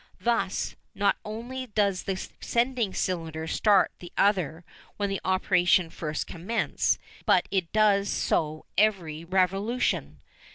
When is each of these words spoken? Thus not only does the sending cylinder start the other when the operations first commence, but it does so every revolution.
Thus 0.19 0.75
not 0.95 1.17
only 1.23 1.67
does 1.67 2.05
the 2.05 2.15
sending 2.39 2.91
cylinder 2.91 3.45
start 3.45 3.91
the 3.99 4.11
other 4.17 4.65
when 4.97 5.09
the 5.09 5.21
operations 5.23 5.93
first 5.93 6.25
commence, 6.25 6.97
but 7.27 7.47
it 7.51 7.71
does 7.71 8.09
so 8.09 8.65
every 8.79 9.23
revolution. 9.23 10.19